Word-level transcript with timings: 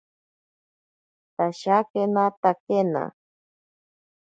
Tashakenatakena. 1.35 3.03